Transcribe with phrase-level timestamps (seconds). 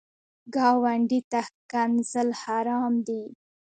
[0.55, 3.23] ګاونډي ته ښکنځل حرام دي